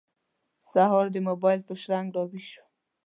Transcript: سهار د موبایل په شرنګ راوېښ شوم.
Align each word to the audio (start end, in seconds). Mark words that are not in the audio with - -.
سهار 0.71 1.05
د 1.11 1.17
موبایل 1.27 1.61
په 1.67 1.73
شرنګ 1.81 2.07
راوېښ 2.15 2.45
شوم. 2.51 2.69